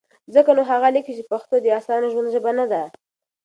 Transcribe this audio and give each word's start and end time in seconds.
ځکه 0.33 0.51
نو 0.57 0.61
هغه 0.71 0.87
لیکي، 0.95 1.11
چې 1.17 1.29
پښتو 1.31 1.55
د 1.61 1.67
اسانه 1.79 2.07
ژوند 2.13 2.31
ژبه 2.35 2.51
نه 2.59 2.65
ده؛ 2.71 2.83